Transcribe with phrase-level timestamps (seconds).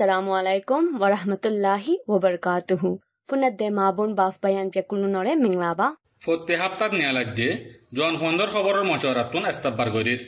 [0.00, 5.88] السلام عليكم ورحمة الله وبركاته فنده ما بون باف بيان كيكولو نوري منغلابا
[6.20, 7.48] فوت تهابتات نيالك دي
[7.92, 10.24] جوان خواندر خبر مشوراتون استبار گدير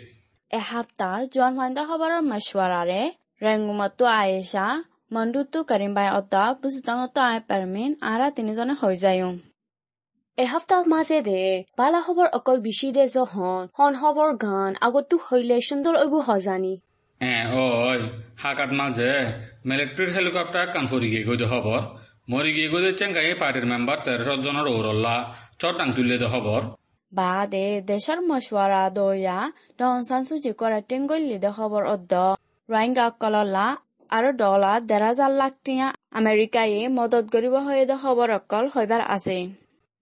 [0.50, 3.12] احابتار جوان خواندر خبر مشوراره
[3.42, 4.66] رنگو متو آئيشا
[5.10, 9.40] مندو تو کريم بای اتا بسطان اتا آئي پرمين آرا تيني زنه خوي زيون
[10.38, 11.40] এসপ্তাহ মাজেদে
[11.78, 16.74] বালা খবৰ অকল বিচি দে জহন সন খবৰ গান আগতো হৈলে সুন্দৰ অবু সজানি
[17.22, 18.02] এ হয়
[18.42, 18.70] সাত আঠ
[20.10, 21.24] হেলিকপ্টার কানফুরি গিয়ে
[22.28, 22.68] মরি গিয়ে
[23.34, 25.16] পার্টির মেম্বার তেরো জনের ওরল্লা
[27.12, 27.64] বা দে
[28.20, 29.38] মশওয়ারা দয়া
[30.52, 31.38] করা টেঙ্গলি
[31.86, 32.12] অদ্দ।
[32.68, 33.06] রোহিঙ্গা
[34.32, 37.84] ডলা দেড় হাজার লাখ টিয়া আমেরিকায় মদত করিব হয়ে
[38.32, 39.38] অকল হইবার আছে।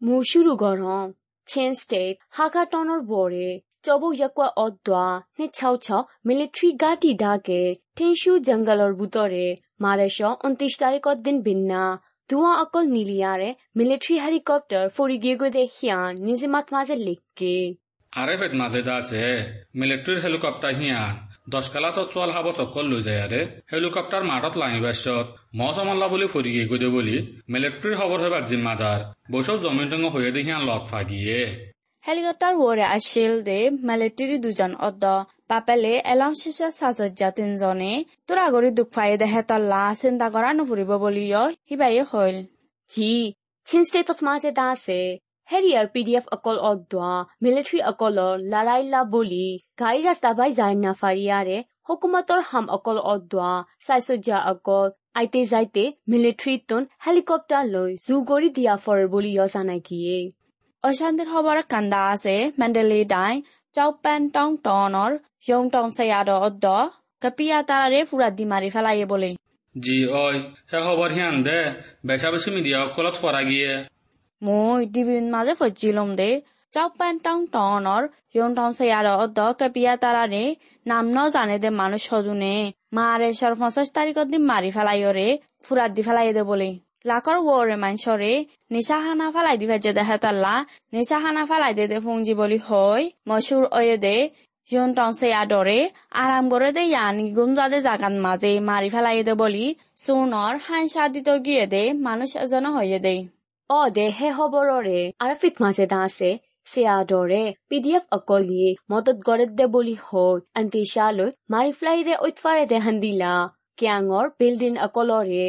[0.02, 1.12] মুশুরু গৰম
[1.46, 3.50] চেন স্টেট হাকাটনেৰ বৰে
[3.84, 7.14] মু শুরু গরম চেন স্টেট হাকাটনর বরে চবু ইয়াকুয়া অদ্দা নে ছাও ছাও মিলিটারি গাটি
[7.14, 11.98] ডাকে টেনশু জঙ্গলর বুতরে মারেশ উনত্রিশ তারিখ দিন বিন্না
[12.30, 17.76] ধুয়া অকল নিলিয়ারে মিলিটারি হেলিকপ্টার ফরি গিয়ে গো দে হিয়ান নিজে মাত মাঝে লিখকে
[18.12, 21.14] আরে ফেত মাঝে আছে মিলিটারির হেলিকপ্টার হিয়ান
[21.48, 23.40] দশ কালা চোয়াল হাব চকল লৈ যায় আরে
[23.72, 27.16] হেলিকপ্টার মাঠত লাঙি বাসত ম চমল্লা বুলি ফরি গিয়ে গদে বলি
[27.48, 31.69] মিলিটারির খবর হইবার জিম্মাদার বসব জমিন টঙ্গ হয়ে দেখি হিয়ান লত ফাগিয়ে
[32.04, 33.54] হেলিকপ্তাৰ ৱৰে আছিল দে
[33.88, 35.04] মিলিটাৰী দুজন অদ্দ।
[35.50, 37.90] পাপেলে এলাম শিশে সাজজ্জা তিনজনে।
[38.28, 41.24] তোৰা দুখ দুঃখাই দেহে তল্লা চিন্তা কৰা নফুরিব বুলি
[41.68, 42.36] সিবাই হল।
[42.90, 43.10] জি
[43.66, 44.50] চিনস্টে তৎমা যে
[45.92, 47.10] পি ডি এফ অকল অদ্দা
[47.44, 48.18] মিলিটাৰী অকল
[48.52, 49.46] লালাইলা বুলি
[49.80, 51.56] গাই ৰাস্তা বাই যায় না ফাৰিয়াৰে
[52.50, 53.50] হাম অকল অদ্দা
[53.86, 57.90] সাইসজ্জা অকল। আইতে যাইতে মিলিটাৰি তন হেলিকপ্তাৰ লৈ
[58.28, 60.18] কৰি দিয়া ফৰ বুলি জানাই কিয়ে।
[60.84, 61.28] গিয়ে অশান্তিৰ
[61.72, 63.34] কান্দা আছে মেণ্ডেলি দাই
[63.74, 65.12] চাউপেন টং টনৰ
[65.46, 66.64] ইয়ং টং চায়াদ অদ্দ
[67.22, 69.04] কাপিয়া তাৰাৰে ফুৰা দি মাৰি পেলায়ে
[69.74, 70.36] জি ওই
[70.70, 71.58] হে খবর হিয়ান দে
[72.08, 73.72] বেশা বেশি মিডিয়া অকলত ফরা গিয়ে।
[74.42, 76.30] মই টিভিৰ মাজে ফজিলম দে
[76.72, 78.02] চাউপেন টং টনৰ
[78.34, 80.44] ইয়ং টং চায়াদ অদ্দ কাপিয়া তাৰাৰে
[80.86, 82.54] নাম ন জানে দে মানুহ সজুনে।
[82.96, 85.28] মাৰে সৰ পঞ্চাছ তাৰিখত দি মাৰি পেলাইৰে
[85.66, 86.70] ফুৰাত দি পেলাই দে বোলে।
[87.04, 88.32] লাকৰ ওৰে মানসৰে
[88.70, 90.54] নিশা খানা ফালাই দি ভেজে দেহে তাল্লা
[90.92, 94.16] নিশা খানা ফালাই দে ফুংজি বলি হয় মসুর অয়ে দে
[94.68, 95.78] ইয়ন টংসে আদরে
[96.14, 99.64] আরাম করে দে ইয়ানি গুমজাদে জাগান মাঝে মারি ফেলাই দে বলি
[99.96, 103.16] সোনর হাঁসা দিত গিয়ে দে মানুষ এজন হয়ে দে
[103.70, 106.30] অ দে হে খবররে আরফিত মাঝে দাসে
[106.66, 113.32] সেয়াদরে পিডিএফ অকলিয়ে মদত গড়ে দে বলি হয় আন্তিশালৈ মারি ফ্লাইরে ঐতফারে দে হান্দিলা
[113.78, 115.44] ক্যাঙর বিল্ডিং অকলরে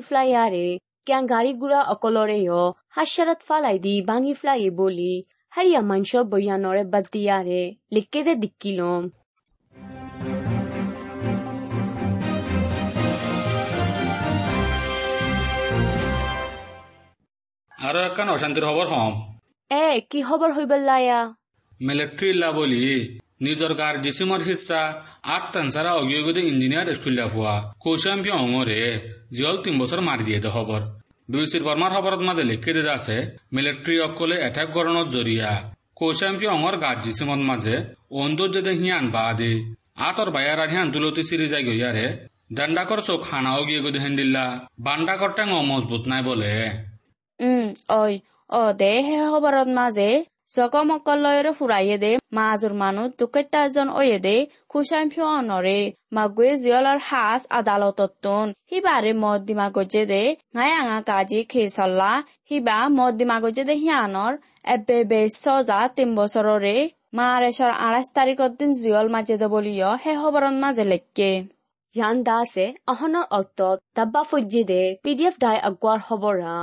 [0.00, 2.52] ফ্লাইয়ারে ক্যাং গাড়ি গুড়া অকলরেয়
[2.88, 5.12] হাস্যারত ফালাই দি বাঙি ফ্লাই বলি
[5.52, 9.02] হারিয়া মানসর বৈয়ানরে বাদ দিয়ারে লিখকে যে দিক্কিলম
[17.72, 19.12] আরও একখান অশান্তির খবর হম
[19.70, 21.20] এ কি খবর হইবেলায়া
[21.80, 22.82] মিলিটারি লা বলি
[23.80, 24.80] গার জিসিমর হিসা
[25.26, 28.80] আট তানসারা অগিয়গদে ইঞ্জিনিয়ার স্কুলিয়া ফুয়া কৌশাম্পি অঙরে
[29.32, 30.80] জিয়ল তিন বছর মারি দিয়ে দে খবর
[31.28, 33.16] বিবিসির বর্মার খবরত মাঝে লিখে দিয়ে আছে
[33.52, 35.50] মিলিটারি অকলে অ্যাটাক করানোর জরিয়া
[35.96, 37.74] কৌশাম্পি অঙর গার জিসিমত মাঝে
[38.14, 38.48] অন্দর
[38.80, 39.52] হিয়ান বা দে
[40.08, 42.06] আতর বায়ার হিয়ান দুলতি সিরি যাই গইয়ারে
[42.56, 44.44] ডান্ডাকর চোখ খানা অগিয়ে গদে হেন্দিল্লা
[44.78, 46.52] বান্ডাকর ট্যাং মজবুত নাই বলে
[47.40, 47.66] উম
[48.72, 49.16] দে হে
[50.52, 53.60] চকমকলয়ৰ ফুৰাইয়ে দে মা আজৰ মানুহ দুকৈতা
[54.00, 54.36] অয়ে দে
[54.70, 55.78] খুচাই ফিঅ অনৰে
[56.16, 60.22] মাগুৱে জীয়লৰ সাজ আদালতত তোন। সিবাৰে মদ দিমাগজে দে
[60.56, 62.12] ঘাই আঙা কাজি খেই চল্লা।
[62.48, 64.32] সিবা মদ দিমাগজে দে সিয়ানৰ
[64.74, 66.76] এবে বে চজা তিন বছৰৰে
[67.18, 71.30] মাৰেচৰ আঠাইশ তাৰিখৰ দিন জীয়ল মাজে দে বুলিঅ সেই সবৰণ মাজে লেকে
[71.94, 73.60] হিয়ান দাসে আহনৰ অত
[73.96, 76.54] ডাব্বা ফুজি দে পি ডি এফ ডাই আগুৱাৰ হবৰা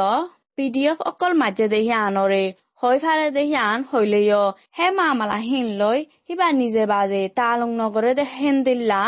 [0.57, 2.45] পিডিএফ অকল মাজে দেহি আনৰে,
[2.83, 4.37] হৈ ফালে দেহি আন হইলেয়
[4.77, 9.03] হে মামালা হিন লৈ সিবাৰ নিজে বাজে তালং নগৰে দে হেন দিল্লা।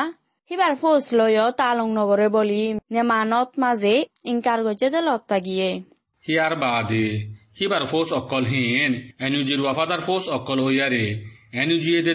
[0.51, 3.95] সিবাৰ ফৌজ লয় তালং নগৰে বলি নেমানত মাজে
[4.31, 5.71] ইনকাৰ গৈছে দে লত্তা গিয়ে
[6.25, 7.07] হিয়ার বাদে
[7.59, 8.93] হিবার ফোস অকল হিন
[9.27, 11.05] এনুজির ওয়াফাদার ফোস অকল হইয়ারে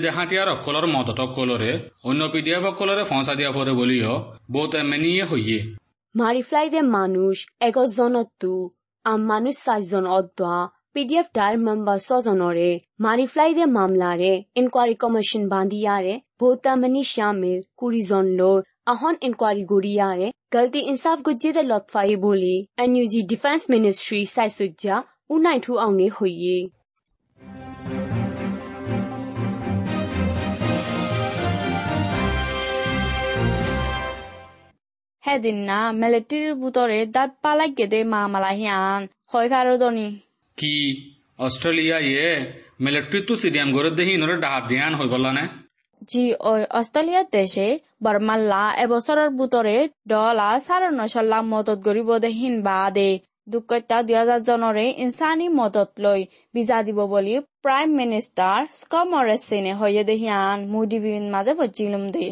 [0.04, 1.72] দে হাতিয়ার অকলর মদত অকলরে
[2.04, 4.14] অন্য পি ডি এফ অকলরে ফসা দিয়া পরে বলিও
[4.52, 5.60] বহুত এমনিয়ে হইয়ে
[6.16, 8.54] Mariflaide manus ego zonottu
[9.06, 10.58] am manus saizon oddoa
[10.96, 12.68] PDF dial number सोजोनोरे
[13.06, 18.52] मारीफ्लाई दे मामला रे इंक्वायरी कमीशन बांदिया रे भोता मनी शामिल कुरी जोन लो
[18.94, 22.56] अहन इंक्वायरी गुड़िया रे गलती इंसाफ गुज्जे दे लotfai बोली
[22.86, 25.04] एनयूजी डिफेंस मिनिस्ट्री साइसुज्जा
[25.38, 26.10] उनाइठू आंगे
[35.24, 38.00] হেদিন না মিলিটারির বুতরে দাব পালাই গেদে
[39.32, 39.48] হয়
[40.58, 40.74] কি
[41.40, 42.30] অস্ট্রেলিয়া ইয়ে
[42.80, 45.44] মিলিটারি তো সিডিয়াম গরে দেহি নরে ডাহাত দিয়ান হই বললানে
[46.02, 46.62] জি ওই
[47.32, 47.68] দেশে
[48.04, 49.76] বর্মাল্লা এবছরের বুতরে
[50.10, 53.12] ডলা সাড়ে নশ লাখ মদত গরিব দেহিন বাদে
[53.48, 56.22] দুকত্যা দুই হাজার জনরে ইনসানি মদত লৈ
[56.54, 57.34] বিজা দিব বুলি
[57.64, 60.58] প্ৰাইম মিনিষ্টাৰ স্কট মৰেচিনে হয়ে দেহিয়ান
[61.04, 61.54] বিন মাজে
[62.12, 62.26] দে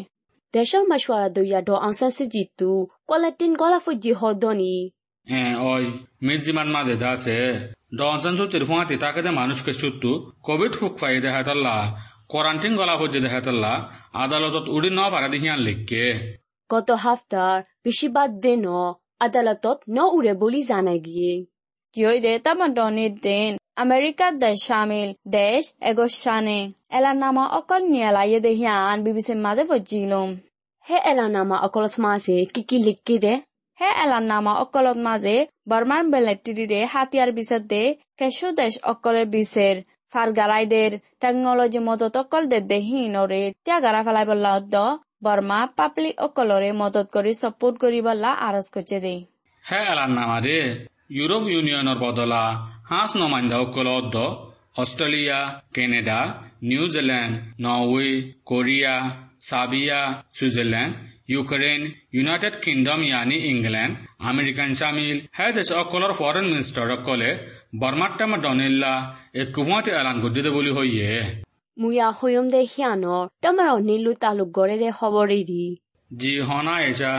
[0.54, 2.70] দেশৰ মাছৱাৰা দৈয়া ড আংসান সুজিতু
[3.08, 4.74] কলাটিন গলা ফুজি হদনি
[5.26, 5.84] এ ওই
[6.26, 7.38] মিজিমান মাঝে দাসে
[7.98, 10.10] ডনসন সুতির ফুয়াতি তাকে মানুষকে সুত্তু
[10.46, 11.76] কোভিড হুক ফাই দেখাতাল্লা
[12.30, 13.72] কোয়ারান্টিন গলা হজ্জে দেখাতাল্লা
[14.14, 16.04] আদালতত উড়ি ন পারা দিহিয়ান লিখকে
[16.70, 18.64] গত হাফতার বেশিরভাগ দিন
[19.20, 21.32] আদালতত ন উড়ে বলি জানাই গিয়ে
[21.96, 23.52] কিয় দে তামাডনির দিন
[27.16, 30.30] নামা অকল নিয়ালাইয়ে দেহিয়ান বিবিসির মাঝে ভজিলুম
[30.86, 33.34] হে এলানামা অকলত মাঝে কি কি লিখকে দে
[33.78, 35.36] হে এলার নামা অকলত মাঝে
[35.68, 37.82] বর্মান বেলেটিরে হাতিয়ার বিসের দে
[38.18, 39.76] কেশু দেশ অকলে বিসের
[40.12, 40.90] ফারগারাইদের
[41.20, 44.74] টেকনোলজি মদত অকল দে দেহিনরে ত্যাগারা ফেলাই বললা অদ্দ
[45.22, 49.14] বর্মা পাবলিক অকলরে মদত করি সপোর্ট করি বললা আরজ করছে দে
[49.64, 50.58] হে এলার নামারে
[51.18, 52.44] ইউরোপ ইউনিয়নের বদলা
[52.90, 53.56] হাঁস নমাইন্দা
[53.98, 54.16] অদ্দ
[54.76, 55.38] Australia
[55.74, 56.18] Canada
[56.70, 57.32] New Zealand
[57.62, 58.10] Norway
[58.44, 58.94] Korea
[59.40, 60.00] Sabia
[60.32, 60.92] Switzerland
[61.32, 61.80] Ukraine
[62.16, 63.94] United Kingdom ইয়ানি ইংল্যান্ড
[64.30, 67.30] আমেরিকান শামিল হে দেশ অকলর ফরেন মিনিস্টার অকলে
[67.80, 68.94] বর্মাট্টামা ডনিল্লা
[69.34, 71.08] এক কুহুয়াতে এলান গদ্দিতে বলি হইয়ে
[71.76, 75.64] মুয়া হয়ম দে হিয়ানর তমার নীলু তালুক গড়ে দে খবরে দি।
[76.10, 77.12] জি হনা এসা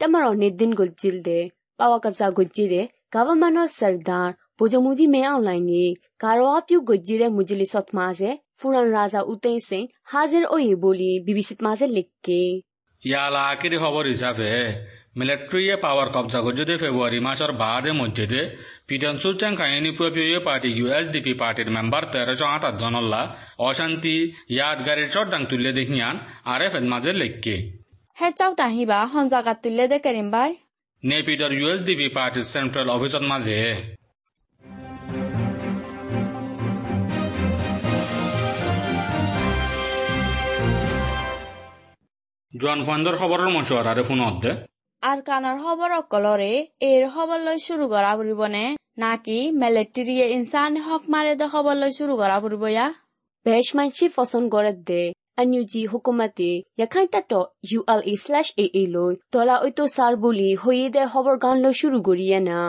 [0.00, 1.38] তমার নিদিন গজ্জিল দে
[1.80, 2.82] পাওয়া কবজা গজ্জি দে
[3.12, 5.84] গভর্নমেন্ট সরদার বোজমুজি মে অনলাইনে
[6.18, 11.58] কারোয়া পিউ গজ্জি দে মুজলি সত মাঝে ফুরান রাজা উতেই সিং হাজির ওই বলি বিবিসিত
[11.66, 12.40] মাঝে লিখকে
[13.02, 14.48] ইয়ালা আকিরি খবর হিসাবে
[15.18, 18.40] মিলিটারিয়ে পাওয়ার কবজা করছে ফেব্রুয়ারি মাসের বাদে মধ্যে
[18.88, 23.22] পিটন সুলচান কাহিনী প্রপিয় পার্টি ইউএসডিপি পার্টির মেম্বার তেরোশো আঠাশ জনল্লা
[23.68, 24.16] অশান্তি
[24.54, 27.54] ইয়াদগারির চড্ডাং তুলে দেখিয়ান আর এফ মাঝে লেখকে
[28.16, 30.50] হে চাউটা হিবা হঞ্জাগাত তুললে দে কেরিম ভাই
[31.08, 33.56] নে পিটার ইউএসডিপি পার্টির সেন্ট্রাল অফিসত মাঝে।
[42.52, 44.52] জোয়ান ফান্ডর খবরের মশওয়ারারে ফোনত দে।
[45.02, 46.52] আর কানার খবর অকলরে
[46.90, 48.64] এর খবর লৈ শুরু করা ফুরিবনে
[49.02, 52.86] নাকি মিলিটারিয়ে ইনসান হক মারে দে খবর লৈ শুরু করা ফুরিব ইয়া
[53.46, 55.02] বেশ মানসি ফসন গড়ে দে।
[55.37, 57.31] আনিউজি হুকুমতে ইয়াখাই তাত
[57.69, 61.97] ইউএলএ স্ল্যাশ এ এ লই তলা ঐতো সার বলি হয়ে দে খবর গান লই শুরু
[62.07, 62.59] করিয়ে না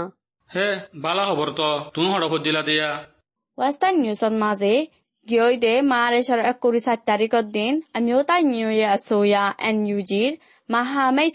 [0.51, 2.89] হে বালা খবর তো তুমি হড়ফত দিলা দিয়া
[3.59, 4.75] ওয়েস্টার্ন নিউজত মাঝে
[5.27, 10.33] গিয়ে দে মারেশর একুরি সাত তারিখর দিন আমিও তাই নিউ ইয়ার সোয়া এন ইউজির
[10.69, 11.29] মাহামাই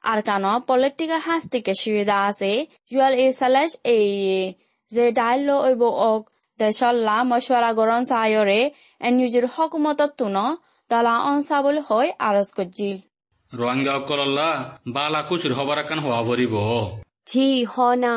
[0.04, 2.52] আর কান পলিটিক্যাল হাস্তিকে সুবিধা আছে
[2.86, 3.28] ইউএল এ
[4.90, 6.22] যে ডাইল ঐব ওক
[6.60, 8.60] দেশল্লা মশওয়ারা গরণ সায়রে
[9.00, 10.36] এনইউজির হকুমতত তুন
[10.90, 12.96] দলা অনসাবল হৈ আরজ করজিল
[13.52, 14.48] রোহিঙ্গা অকলল্লা
[14.86, 16.54] বালা কুচুর খবর একান হওয়া ভরিব
[17.26, 18.14] জি হনা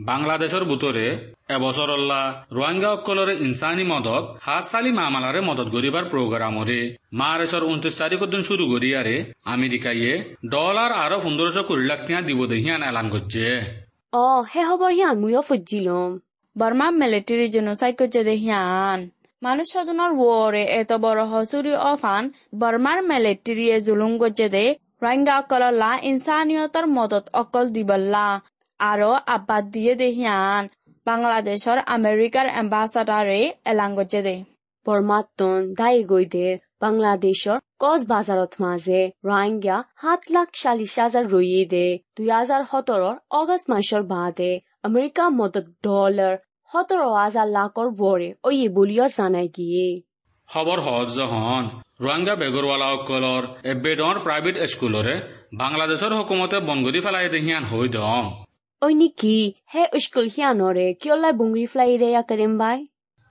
[0.00, 7.96] বাংলাদেশের বুতরে এবছরল্লা রোহিঙ্গা অকলরে ইনসানি মদত হাত সালি মামালারে মদত গরিবার প্রোগ্রামরে মারেশর উনত্রিশ
[7.96, 13.60] তারিখ দিন শুরু করিয়ারে আমেরিকাইয়ে ডলার আরও পনেরোশো কুড়ি লাখ টিয়া দিব দেহিয়ান এলান করছে।
[14.12, 16.18] অ, হে খবর হিয়ান, মুইও ফুজিলম
[16.58, 19.10] বর্মা মিলিটারি জেনোসাইড করছে দেহিয়ান
[19.42, 26.86] মানুষ সদনের ওরে এত বড় হসুরি অফান বর্মার মিলিটারিয়ে জুলুম করছে দে। রোহিঙ্গা অকলল্লা ইনসানিয়তর
[26.86, 28.40] মদত অকল দিবল্লা।
[28.90, 30.62] আরও আব্বাদ দিয়ে দেহিয়ান
[31.06, 34.36] বাংলাদেশর আমেরিকার এম্বাসাডারে এলান করছে দে।
[34.86, 36.48] বর্মাত্তন দায়ী গই দে
[36.84, 43.66] বাংলাদেশর কচ বাজারত মাঝে রোহিঙ্গা সাত লাখ চাল্লিশ হাজার রয়ে দে। দুই হাজার সতৰৰ অগষ্ট
[43.72, 44.52] মাসৰ বাদে
[44.86, 46.34] আমেৰিকা মদত ডলাৰ
[46.70, 49.88] সতেরো হাজার লাখর বরে ওই বলিও জানাই গিয়ে।
[50.48, 51.62] খবৰ সহজ যহন
[52.04, 55.14] ৰোৱাংগা বেগৰৱালা অকলৰ এবেডৰ প্ৰাইভেট স্কুলৰে
[55.62, 58.24] বাংলাদেশৰ হুকুমতে বন কৰি পেলাই দেহিয়ান হৈ দম।
[58.82, 62.78] Oi, Niki, he uskul hiano re, kio lai bungri flai re ya karim bai?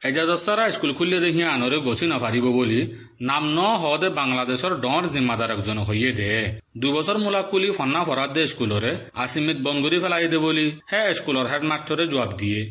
[0.03, 2.81] Eja da sara uskul kulle de hiano re gochi na fari bo boli,
[3.19, 6.61] nam no ho de Bangladesh or donor zimma da rak jono hoye de.
[6.75, 10.99] Du basar mula kuli fanna farad de uskul ore, asimit bungri flai de boli, he
[11.13, 12.61] uskul or headmaster re joab diye.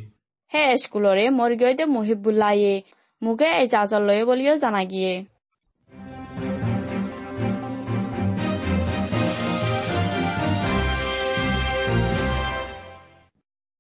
[0.47, 2.85] He uskul ore, mor gyo de muhibbul lai e,
[3.21, 5.27] muge eja da loye boli o zanagi e.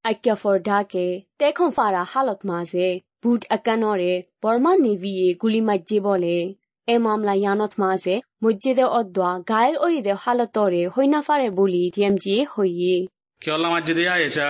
[0.04, 1.06] ডাকে
[1.38, 2.88] তেখন ফারা হালত মাঝে
[3.22, 4.12] বুট আকানরে
[4.42, 6.36] বর্মা নেভিয়ে গুলি মাজ্জে বলে
[6.88, 12.96] এ মামলা ইয়ানত মাঝে মসজিদে অদ্দা Gael ওইদে হালতরে হইনা ফারে বলি ডিএমজিয়ে হইয়ে
[13.42, 14.48] কিয়লা মাজ্জি দিয়ে আয়েছা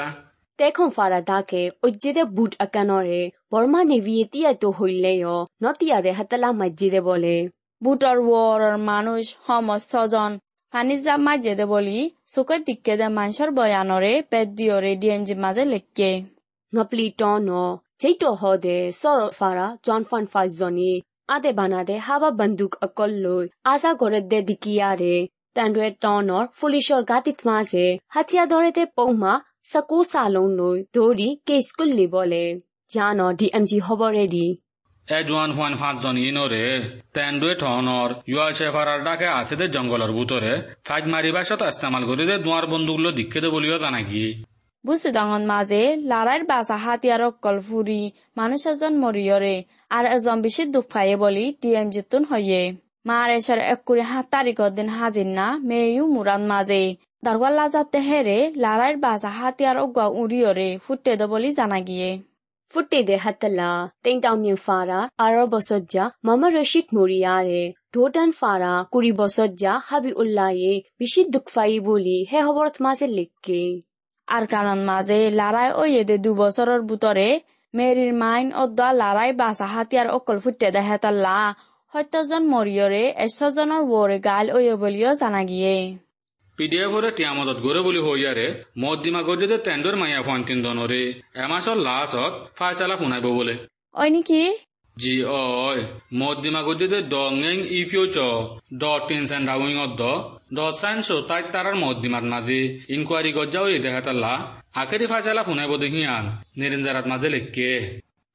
[0.59, 3.21] তেখন ফারা ডাকে ওজ্জেদে বুট আকানরে
[3.52, 7.37] বর্মা নেভিয়ে তিয়াতো হইলেও নতিয়ারে হাতালা মাজ্জিদে বলে
[7.83, 10.33] বুটর ওয়ারর মানুষ হমস ছজন
[10.74, 12.00] ফানিজা মাঝে দে বলি
[12.33, 16.12] চুকের দিকে দে মানুষের বয়ানরে পেট দিয়রে ডিএমজি মাঝে লেখকে
[16.74, 17.63] ngapli tono
[18.01, 20.91] jeito hode sor fara john fan fazoni
[21.29, 25.15] ade banade haba banduk akolloi asa gore de dikiyare
[25.55, 29.33] tandwe tonor fulishor gatit maze hatia dorete pouma
[29.72, 32.43] sako salon loi dori case kulli bole
[32.95, 34.48] yano dmg hoboredi
[35.16, 36.64] এ জোৱান হোৱান পাঁচজন ইনৰে
[37.16, 40.52] তেণ্ডুৱে ধৰণৰ ইউৱা চেফাৰাৰ ডাকে আছে দে জংঘলৰ বুটৰে
[40.88, 44.24] fight মাৰিবা সত ইস্তেমাল কৰি দে দুৱাৰ বন্দুকলৈ দিক্ষে দে বুলিও জানা কি।
[44.84, 48.02] বুঝতে তখন মাঝে লারার বাসা হাতিয়ার অকল ফুরি
[48.38, 49.56] মানুষ এজন মরিয়রে
[49.96, 52.62] আর এজন বেশি দুঃখ পাইয়ে বলি ডিএম জিতুন হইয়ে।
[53.08, 56.82] মার এসর এক কুড়ি হাত তারিখর দিন হাজির না, মেয়ু মুরান মাঝে
[57.24, 62.10] দারওয়াল লাজাতে হেরে লারার বাসা হাতিয়ার অগুয়া উড়িয়রে ফুটে দে বলি জানা গিয়ে।
[62.72, 63.70] Futte de hatala
[64.04, 67.62] tengtaw myin fara aro bosojja mama rashid muriyare
[67.94, 73.62] dodan fara kuri bosojja habi ullaye bishi dukfai boli he hoborot maze likke
[74.28, 77.28] আর কারণ মাঝে লারাই ওয়ে দে দু বছরের বুতরে
[77.75, 81.37] মেরির মাইন অদ্দা লারাই বাসা হাতিয়ার অকল ফুটে দেহে তাল্লা
[81.92, 85.76] সত্যজন মরিয়রে এশজনৰ ওরে গাল ওয়ে বলিও জানা গিয়ে
[86.58, 88.46] পিডিএফৰে তিয়ামতত গৰে বুলি হৈয়াৰে
[88.82, 91.02] মদ দিমাগত যদি টেণ্ডৰ মাইয়া ফন্টিন দনৰে
[91.44, 93.54] এমাছৰ লাছত ফাইচালা শুনাইব বোলে।
[94.00, 94.42] ওই নাকি?
[94.96, 95.80] জি অয়
[96.20, 98.18] মদ দিমাগত যদি ডঙেং ইপিও চ
[98.82, 100.02] ড টিন সেন ডাউইঙত দ
[100.56, 102.60] ড সাইন সো তাই তারার মদ দিমাত মাঝে
[102.94, 104.32] ইনকোয়ারি গজ্জাও এই দেখা তাল্লা
[104.82, 106.24] আখেরি ফাইচালা শুনাইব দেখিয়ান
[106.58, 107.70] নিরিঞ্জারাত মাঝে লেখকে।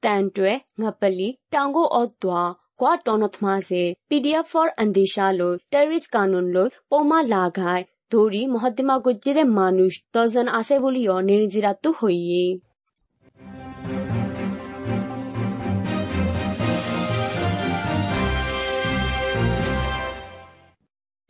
[0.02, 2.42] tantwe ngapali tango odwa
[2.80, 7.82] kwa tonot maze pdf for andisha lo terrorist kanun lo poma lagai
[8.13, 12.45] dori mohaddima gojjire manush dozen ase boliyo nirinjiratu hoiye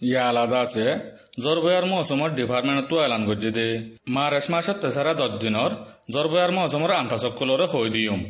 [0.02, 0.86] ইয়া আলাদা আছে
[1.44, 3.68] জরবয়ার মৌসুমর ডিপার্টমেন্টতো এলান করছে দে
[4.16, 5.72] মার্চ মাসের তেসারা দশ দিনর
[6.14, 8.22] জরবয়ার মৌসুমর আন্তাচকলরে হই দিয়ম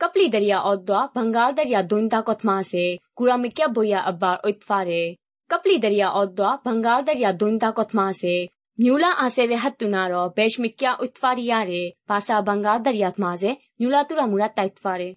[0.00, 2.84] kapli darya odwa bangal darya dointa kotma se
[3.16, 5.02] kuramikya boya abar oitfare
[5.51, 8.33] कपली दरिया औद्वा भंगार दरिया दुनता कोथमा से
[8.79, 11.63] न्यूला आसे रे हतुना रो बेशमिक्या उत्फारिया
[12.09, 13.51] पासा भंगार दरिया थमा से
[13.81, 15.09] न्यूला तुरा मुरा ताइत्फा रे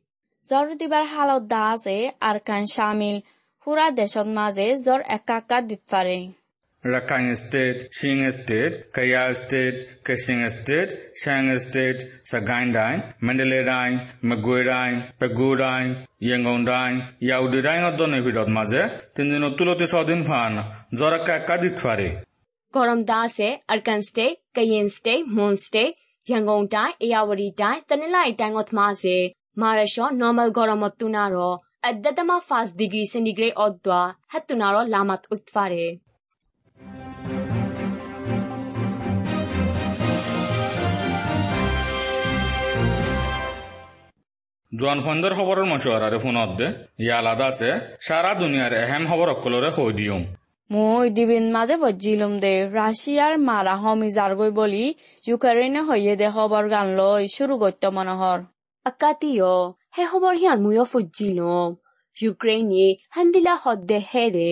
[0.46, 1.96] ज़ोर दिबार हालो दा से
[2.30, 3.20] अरकान शामिल
[3.66, 6.02] हुरा देशत माजे ज़ोर एकाका दित्फा
[6.84, 14.64] Rakhine State, Xing State, Kaya State, Kaching State, Shang State, Sagain Dai, Mandalay Dai, Magui
[14.64, 18.82] Dai, Pegu Dai, Yangon Dai, Yaudi Dai no dono hidot maze,
[19.14, 22.24] tindino tulote sodin fan, Zoraka Kaditwari.
[22.74, 25.94] Koromdase, Arkan State, Kayen State, Moon State,
[26.28, 33.54] Yangon Dai, Yawari Dai, Tanilai Dangot Maze, Marasho, Normal Goromotunaro, at Dadama Fast Degree Centigrade
[33.54, 36.00] Odwa, Hatunaro Lamat Utfare.
[44.72, 46.68] জোৱান ফন্দৰ খবৰৰ মচুৱাৰাৰে ফোনত দে
[47.04, 47.70] ইয়া আলাদা আছে
[48.06, 50.22] সারা দুনিয়ার এহেম খবর অকলরে হৈ দিয়ম
[50.70, 54.84] মই ডিবিন মাঝে ভজিলুম দে রাশিয়ার মারা হমি জারগই বলি
[55.24, 58.40] ইউক্রেনে হইয়ে দে খবর গান লই শুরু করতে মনোহর
[58.86, 59.52] akatiyo
[59.90, 61.76] he hobor hian muyo fujilom
[62.16, 64.48] ukraine ye handila hodde here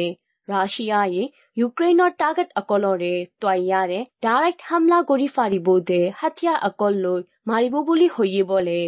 [0.48, 1.24] russia ye
[1.56, 8.42] ukraine or target akolore toyare direct hamla gori faribo de hathia akolloi maribo boli hoye
[8.44, 8.78] bole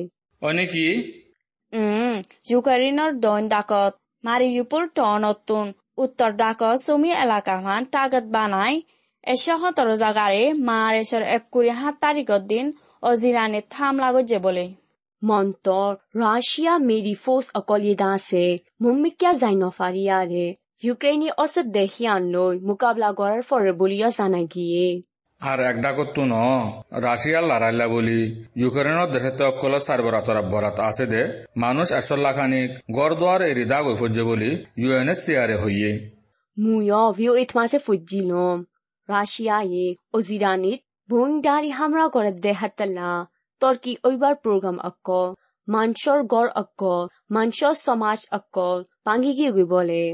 [1.73, 3.93] ইউক্ৰেইনৰ দৈন ডাকত
[4.25, 8.81] মাৰিয়ুপুৰ টনতুন উত্তৰ ডাকত চুমি এলেকাখন টাগত বানাই
[9.25, 10.99] এশ সোতৰ জাগাৰে মাৰ
[11.31, 12.73] এক কুৰি সাত তাৰিখৰ দিন
[13.05, 14.69] অজিৰাণে থাম লাগত যাবলৈ
[15.23, 15.89] মন্তৰ
[16.19, 18.45] ৰাছিয়া মেৰি ফৌজ অকলি দাসে
[18.81, 20.47] মুমিকিয়া জাইন ফাৰিয়াৰে
[20.83, 24.87] ইউক্ৰেইনী অচেত দেশিয়ান লৈ মোকাবিলা কৰাৰ ফৰে বুলিও জানাগিয়ে
[25.43, 26.35] আর একটা করতো ন
[27.05, 28.21] রাশিয়ার লড়াইলা বলি
[28.57, 31.23] ইউক্রেনের দেশে তো অকল সার্বরাতর বরাত আছে দে
[31.57, 35.91] মানুষ একশো লাখানিক গড় দোয়ার এরি দাগ হইফজে বলি ইউএনএসসিআরে হইয়ে
[36.57, 38.59] মুয় ভিও ইতমাসে ফুজিলম
[39.09, 43.11] রাশিয়ায়ে ওজিরানিত বুং দারি হামরা করে দেহাতলা
[43.61, 45.29] তর্কি ওইবার প্রোগ্রাম অক্কল
[45.69, 50.05] মানসর গড় অক্কল মানসর সমাজ অক্কল পাঙ্গি গিয়ে বলে।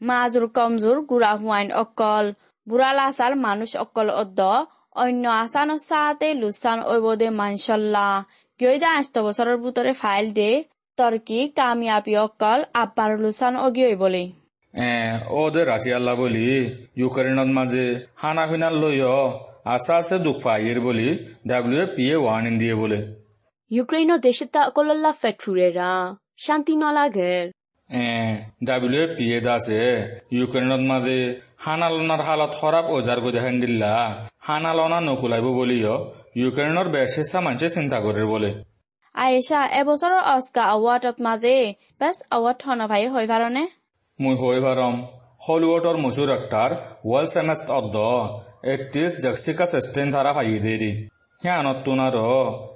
[0.00, 2.26] মাজুর কমজোর গুড়া হুয়াইন অকল
[2.70, 4.40] বুড়া লাসার মানুষ অকল অদ্দ
[5.02, 8.08] অন্য আসান সাহাতে লুসান ঐবদে মানসল্লা
[8.60, 10.50] গিয়দা আষ্ট বছরের ভিতরে ফাইল দে
[10.98, 14.22] তর্কি কামিয়াবি অকল আব্বার লুসান অগিয়ে বলে।
[14.74, 14.92] এ
[15.40, 16.46] ওদের রাশিয়াল্লা বলি
[17.00, 17.84] ইউক্রেনের মাঝে
[18.22, 19.12] হানা ফিনাল লইয়
[19.74, 21.08] আশা আছে দুঃখ পাইয়ের বলি
[21.48, 22.98] ডাব্লিউ পি এ ওয়ার্নিং দিয়ে বলে।
[23.70, 25.90] ইউক্রেইন দেশে তা অকলল্লা ফেটফুরেরা
[26.44, 27.44] শান্তি নলাগের
[28.64, 29.82] ডাব্লিউ পি এ দাসে
[30.32, 31.18] ইউক্রেনের মাঝে
[31.58, 33.92] হানালনার হালত খারাপ ওজার গো দেখেন দিল্লা
[34.38, 35.94] হানালনা নকুলাইব বলিও
[36.36, 38.50] ইউক্রেনের বেশেষা মানুষে চিন্তা করে বলে।
[39.14, 41.56] আয়েশা এবছৰৰ অস্কা আৱাৰ্ডত মাজে
[42.00, 43.64] বেষ্ট আৱাৰ্ড থন ভাই হৈ পাৰনে
[44.18, 44.94] মুই হই ভারম
[45.46, 46.70] হলিউডর মশুর একটার
[47.04, 47.96] ওয়াল সেমেস্ট অদ্দ
[48.64, 50.92] একত্রিশ জক্সিকা সেস্টেন ধারা ভাই দেরি
[51.42, 52.16] হিয়ানত তুনার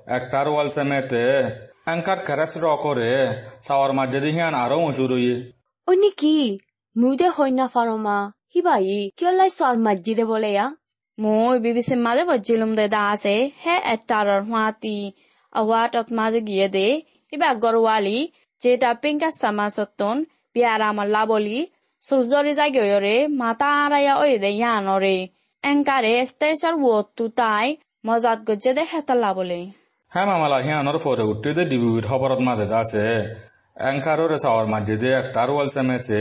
[0.09, 1.25] একটার ওয়াল সেমেতে
[1.87, 3.11] অ্যাঙ্কার ক্যারেস র করে
[3.67, 5.37] সাওয়ার মাঝে দি হিয়ান আরও মশুর হইয়ে
[5.89, 6.37] অনি কি
[6.97, 8.17] মুইদে হই না ফারমা
[8.53, 8.85] হিবাই
[9.19, 10.67] কিয়লাই সোয়ার মসজিদে বলে ইয়া
[11.19, 14.97] মই বিবিচিৰ মাজে বজিলুম দে দা আছে হে এটাৰৰ হুৱাতি
[15.53, 16.87] আৱাৰ্ডত মাজে গিয়ে দে
[17.33, 18.19] কিবা গৰৱালি
[18.61, 20.17] যেটা পিংকা চামাচতন
[20.57, 21.59] বিয়াৰামৰ লাবলি
[22.03, 25.17] সূৰ্যৰি জাগিয়ৰে মাতা আৰায়া ঐ দে ইয়ানৰে
[25.65, 27.67] এংকাৰে ষ্টেচৰ ৱতটো তাই
[28.05, 29.61] মজাত গজে দে হেতা লাবলে
[30.15, 33.07] হ্যাঁ মামালা হিয়ানোর ফরে উঠতে দে ডিবিউট খবরত মাঝে আছে।
[33.75, 36.21] অ্যাঙ্কারোরে সাওয়ার মাঝে একটার ওয়াল সেমেছে।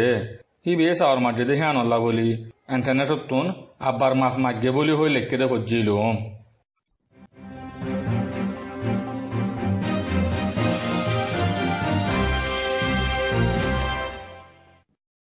[0.65, 2.29] হি বিয়ে সাওয়ার মাঝে হিয়ানল্লা বলি।
[2.75, 3.45] ইন্টারনেটত তুন
[3.89, 6.15] আব্বার মাফ মাগে বলি হই লেখকে দে খুঁজিলুম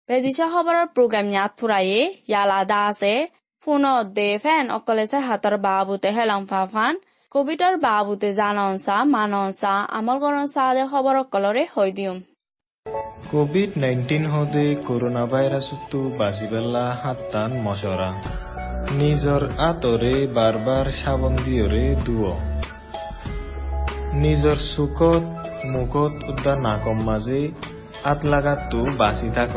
[0.09, 1.27] বেদিশা খবৰৰ প্ৰগ্ৰাম
[2.31, 3.15] ইয়ালা দা আছে।
[3.63, 6.95] ফোনত দে, ফেন অকলেছে হাতৰ বাবুতে হেলং ফাফান।
[7.33, 12.17] কবিতাৰ বাবুতে জানন চাহ মানন চাহ আমল কৰণ চাহ দে খবৰ কলৰে হৈ দিওঁ।
[13.31, 18.11] কোভিড নাইনটিন হতে কৰোণা ভাইৰাছতো বাজি পেলা হাতান মচৰা।
[18.99, 22.27] নিজৰ আঁতৰে বাৰ বাৰ চাবন দিয়ৰে দুৱ।
[24.25, 25.25] নিজৰ চুকত
[25.73, 27.43] মুখত উদ্যান নাকম মাজে
[28.05, 29.53] আঁত লাগাতো বাচি থাক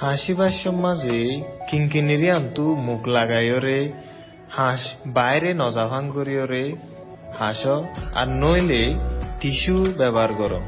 [0.00, 1.20] হাঁচিবাচ মাজে
[1.68, 3.78] কিংকিনিৰিয়ানটো মুখ লাগাইৰে
[4.54, 4.82] হাঁস
[5.14, 6.64] বাইরে নজাভাং করিয়রে
[7.38, 7.62] হাস
[8.14, 8.82] আর নইলে
[9.40, 10.60] টিস্যু ব্যবহার করো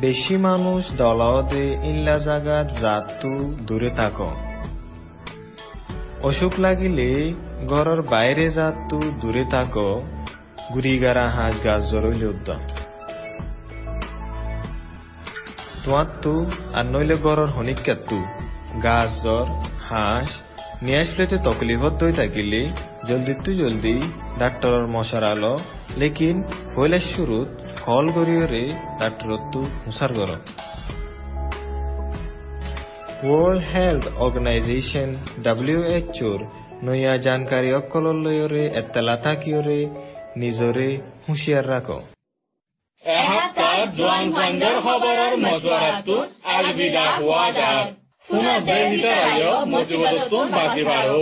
[0.00, 3.32] বেশি মানুষ দলাওদে ইল্লা জাগাত জাতু
[3.66, 4.30] দূরে থাকো
[6.22, 7.08] অসুখ লাগিলে
[7.66, 9.88] ঘরের বাইরে জাতু দূরে থাকো
[10.72, 12.60] গুড়িগারা হাঁস গাছ জরইল উদ্যম
[15.82, 16.34] তোমার তু
[16.72, 18.18] আর নইলে ঘরের হনিকাতু
[18.82, 19.46] গাছ জ্বর
[19.88, 20.30] হাঁস
[22.00, 22.60] দই থাকিলে,
[23.08, 23.96] জলদি তু জলদি
[24.38, 25.54] ডাক্তরের মশারালো
[25.96, 26.36] লেকিন
[26.74, 27.48] হইলে শুরুত
[27.86, 28.64] কল করিয়রে
[29.00, 30.10] ডাক্তরত তু হুসার
[33.24, 35.08] ওয়ার্ল্ড হেলথ অর্গানাইজেশন
[35.42, 36.40] ডাব্লিউএচওর
[36.86, 39.80] নয়া জানকারী অকলর লয়রে এত্তালা থাকিয়রে
[40.36, 40.88] নিজরে
[41.24, 41.98] হুঁশিয়ার রাখো।
[43.98, 46.16] জোৱান ফাণ্ডৰ খবৰৰ মজুৱাৰাটো
[46.56, 47.84] আলবিদা হোৱা যাৰ
[48.28, 51.18] सुन दैनिक राय मध्यवदस्तों बाजेवारो